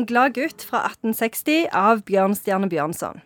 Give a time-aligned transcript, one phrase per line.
[0.00, 3.18] En glad gutt fra 1860 av Bjørnstjerne Bjørnson.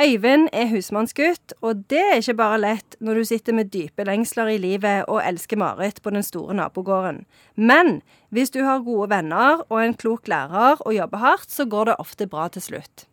[0.00, 4.48] Øyvind er husmannsgutt, og det er ikke bare lett når du sitter med dype lengsler
[4.54, 7.26] i livet og elsker Marit på den store nabogården.
[7.60, 8.00] Men
[8.32, 12.00] hvis du har gode venner og en klok lærer og jobber hardt, så går det
[12.06, 13.04] ofte bra til slutt.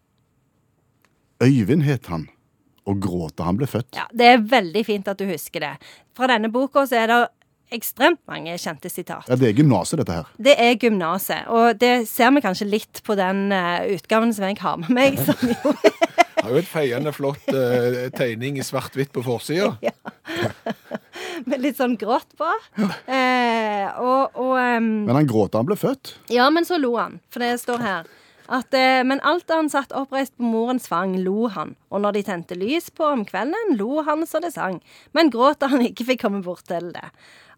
[1.43, 2.29] Øyvind het han,
[2.87, 3.99] og gråt da han ble født.
[3.99, 5.75] Ja, Det er veldig fint at du husker det.
[6.15, 7.21] Fra denne boka så er det
[7.73, 9.27] ekstremt mange kjente sitat.
[9.29, 10.31] Ja, Det er gymnaset, dette her.
[10.37, 14.59] Det er gymnaset, og det ser vi kanskje litt på den uh, utgaven som jeg
[14.61, 15.21] har med meg.
[15.23, 15.75] Som jo
[16.43, 19.77] Har jo et feiende flott uh, tegning i svart-hvitt på forsida.
[21.47, 22.49] med litt sånn grått på.
[23.07, 24.89] Eh, og, og um...
[25.07, 26.17] Men han gråt da han ble født.
[26.33, 28.11] Ja, men så lo han, for det står her.
[28.53, 31.77] At, eh, men alt da han satt oppreist på morens fang, lo han.
[31.93, 34.81] Og når de tente lys på om kvelden, lo han så det sang.
[35.15, 37.07] Men gråt da han ikke fikk komme bort til det.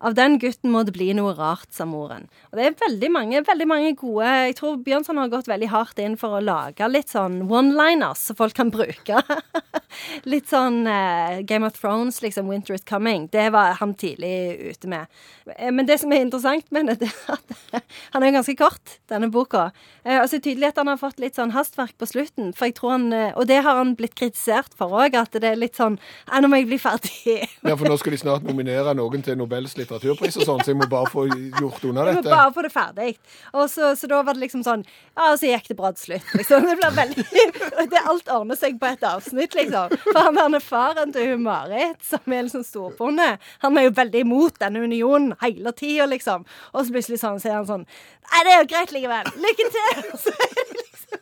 [0.02, 2.28] Av den gutten må det bli noe rart, sa moren.
[2.52, 6.00] Og det er veldig mange, veldig mange gode Jeg tror Bjørnson har gått veldig hardt
[6.04, 9.22] inn for å lage litt sånn one-liners som folk kan bruke.
[10.32, 12.48] litt sånn eh, Game of Thrones, liksom.
[12.52, 13.28] Winter is coming.
[13.32, 15.08] Det var han tidlig ute med.
[15.56, 17.84] Eh, Men det som er interessant med det, er at
[18.16, 19.70] han er jo ganske kort, denne boka.
[20.04, 22.52] Eh, Og så er tydelig at han har fått litt sånn hastverk på slutten.
[22.56, 25.44] For jeg tror han, eh, Og det har han blitt kritisert for òg, at det
[25.54, 27.48] er litt sånn «Ja, Nå må jeg bli ferdig.
[27.66, 30.80] Ja, for nå skal de snart nominere noen til Nobels litteraturpris og sånn, så jeg
[30.80, 33.12] må bare få gjort unna Jeg må bare få det ferdig.
[33.54, 34.84] Og så, så da var det liksom sånn
[35.16, 36.66] Ja, så gikk det bra til slutt, liksom.
[36.68, 37.26] Det blir veldig
[37.94, 39.96] det Alt ordner seg på et avsnitt, liksom.
[40.10, 43.30] For han der faren til hun Marit, som er liksom storbonde,
[43.64, 46.46] han er jo veldig imot denne unionen hele tida, liksom.
[46.74, 47.86] Og så plutselig sånn, så er han sånn
[48.26, 49.28] Nei, det er jo greit likevel.
[49.38, 50.06] Lykke til!
[50.26, 51.22] Så er det liksom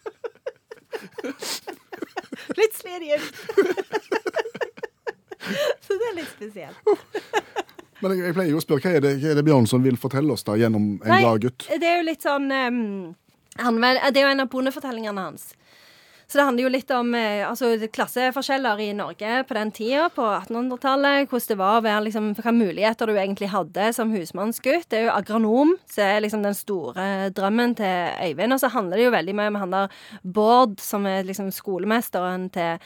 [2.55, 3.29] Plutselig er de ute.
[5.83, 6.77] Så det er litt spesielt.
[8.03, 9.99] Men jeg, jeg pleier jo å spørre hva er det, hva er det Bjørnson vil
[9.99, 11.67] fortelle oss da gjennom En Nei, glad gutt?
[11.71, 12.79] Det er jo litt sånn um,
[13.61, 15.53] han, Det er jo en av bondefortellingene hans.
[16.27, 20.23] Så det handler jo litt om eh, altså, klasseforskjeller i Norge på den tida, på
[20.25, 21.27] 1800-tallet.
[21.29, 24.87] Hvordan det var å være liksom, Hvilke muligheter du egentlig hadde som husmannsgutt.
[24.89, 27.07] Det er jo agronom som er liksom den store
[27.37, 28.55] drømmen til Øyvind.
[28.55, 32.49] Og så handler det jo veldig mye om han der Bård, som er liksom skolemesteren
[32.55, 32.81] til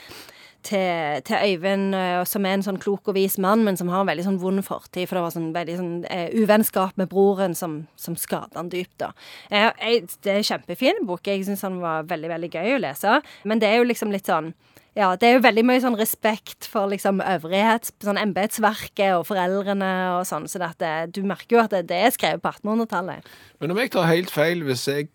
[0.66, 4.04] til, til Øyvind, eh, som er en sånn klok og vis mann, men som har
[4.04, 5.08] en veldig sånn vond fortid.
[5.08, 8.96] For det var sånn veldig sånn uh, uvennskap med broren som, som skada han dypt,
[9.04, 9.12] da.
[9.50, 11.28] Eh, jeg, det er en kjempefin bok.
[11.28, 13.20] Jeg syns han var veldig, veldig gøy å lese.
[13.48, 14.54] Men det er jo liksom litt sånn
[14.98, 19.92] ja, det er jo veldig mye sånn respekt for liksom øvrighet, sånn embetsverket og foreldrene
[20.16, 23.30] og sånn, så det, du merker jo at det, det er skrevet på 1800-tallet.
[23.62, 25.12] Men om jeg tar helt feil hvis jeg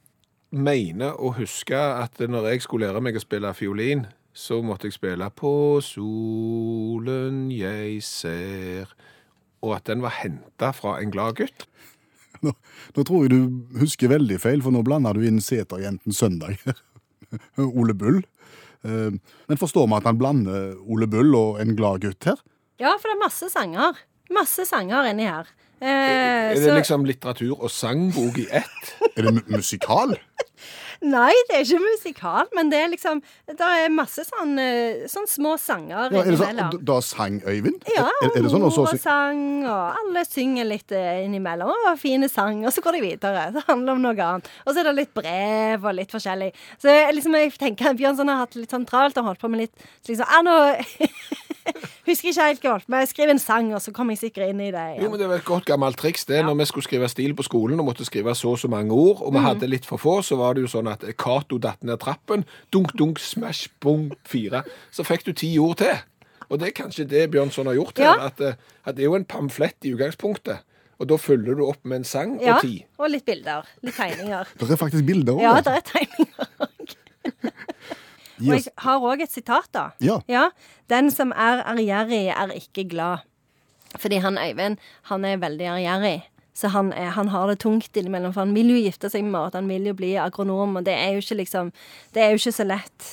[0.54, 4.97] mener å huske at når jeg skulle lære meg å spille fiolin, så måtte jeg
[4.97, 5.50] spille på
[5.84, 8.88] solen jeg ser,
[9.62, 11.66] og at den var henta fra en glad gutt.
[12.42, 12.50] Nå,
[12.97, 16.56] nå tror jeg du husker veldig feil, for nå blander du inn Seterjenten Søndag.
[17.62, 18.22] Ole Bull.
[18.82, 19.12] Eh,
[19.48, 22.41] Men forstår vi at han blander Ole Bull og En glad gutt her?
[22.82, 24.00] Ja, for det er masse sanger.
[24.34, 25.47] Masse sanger inni her.
[25.78, 28.92] Eh, Er det så- liksom litteratur og sangbok i ett?
[29.16, 30.16] Er det mu musikal?
[31.03, 33.19] Nei, det er ikke musikal, men det er liksom
[33.51, 36.85] Det er masse sånn, eh, sånn små sanger Ja, er det sånn, innimellom.
[36.87, 37.83] da sang Øyvind?
[37.91, 38.67] Ja, er, er det sånn?
[38.69, 41.73] Og så, mor sang, og alle synger litt eh, innimellom.
[41.91, 43.49] Og fine sang, og så går de videre.
[43.57, 44.51] Det handler om noe annet.
[44.67, 46.53] Og så er det litt brev og litt forskjellig.
[46.79, 49.67] Så jeg, liksom, jeg tenker Bjørnson har hatt litt sånn travelt og holdt på med
[49.67, 50.57] litt liksom, er nå
[52.09, 53.09] Husker ikke helt hva jeg holdt med.
[53.09, 54.84] Skriv en sang, og så kommer jeg sikkert inn i det.
[55.03, 56.43] Jo, men Det var et godt gammelt triks det.
[56.45, 59.23] Når vi skulle skrive stil på skolen og måtte skrive så og så mange ord,
[59.23, 59.47] og vi Mhm.
[59.47, 62.45] hadde litt for få, så var det jo sånn at Cato datt ned trappen.
[62.72, 64.65] Dunk, dunk, smash, bong, fire.
[64.91, 65.95] Så fikk du ti ord til.
[66.51, 68.05] Og det er kanskje det Bjørnson har gjort her.
[68.05, 68.27] Ja.
[68.27, 70.59] At, eh, at det er jo en pamflett i utgangspunktet.
[71.01, 72.84] Og da fyller du opp med en sang Ja, og ti.
[72.99, 73.62] og litt bilder.
[73.83, 74.47] Litt tegninger.
[74.59, 76.62] det er faktisk bilder Ja, det er tegninger òg.
[78.42, 79.91] Og jeg har òg et sitat, da.
[80.28, 80.48] Ja.
[80.91, 83.25] Den som er ærgjerrig, er ikke glad.
[83.98, 84.78] Fordi han Øyvind,
[85.10, 86.19] han er veldig ærgjerrig.
[86.54, 89.33] Så han, er, han har det tungt innimellom, for han vil jo gifte seg med
[89.33, 91.72] Marit, han vil jo bli agronom, og det er jo ikke liksom
[92.12, 93.09] Det er jo ikke så lett.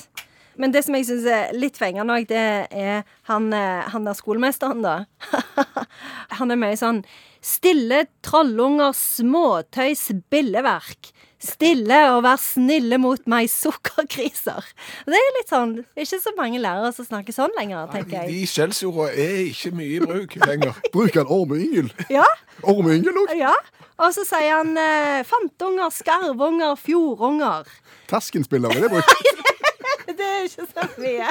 [0.60, 4.18] Men det som jeg syns er litt fengende òg, det er han, eh, han der
[4.18, 5.06] skolemesteren, da.
[6.38, 7.00] han er mye sånn
[7.40, 11.10] Stille trollunger, småtøys, billeverk.
[11.40, 14.66] Stille og vær snille mot meg, sukkergriser.
[15.08, 18.34] Det er litt sånn ikke så mange lærere som snakker sånn lenger, tenker jeg.
[18.34, 20.82] De skjellsordene er ikke mye i bruk lenger.
[20.92, 21.88] Bruker han ormeyngel?
[22.12, 22.26] Ja,
[22.68, 23.32] Ormeyngel òg?
[23.40, 23.54] ja.
[24.00, 27.68] Og så sier han eh, fantunger, skarvunger, fjordunger.
[28.12, 29.16] Terskenspiller, er det brukt?
[30.10, 31.28] Det er ikke så mye.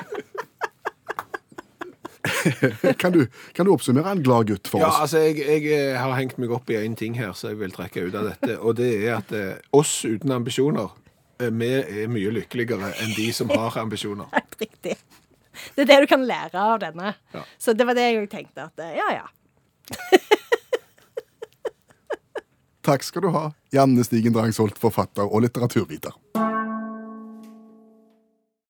[3.01, 3.25] Kan du,
[3.55, 4.99] kan du oppsummere en glad gutt for Ja, oss?
[5.05, 7.71] altså, jeg, jeg eh, har hengt meg opp i én ting her, så jeg vil
[7.75, 8.57] trekke ut av dette.
[8.59, 10.89] Og det er at eh, oss uten ambisjoner,
[11.41, 11.71] eh, vi
[12.05, 14.29] er mye lykkeligere enn de som har ambisjoner.
[14.37, 14.95] Helt riktig.
[15.75, 17.13] Det er det du kan lære av denne.
[17.35, 17.41] Ja.
[17.59, 18.69] Så det var det jeg tenkte.
[18.69, 19.27] at eh, ja, ja.
[22.89, 23.41] Takk skal du ha,
[23.75, 26.15] Janne Stigen Drangsholt, forfatter og litteraturviter.